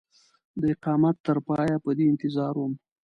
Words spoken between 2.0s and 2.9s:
انتظار وم.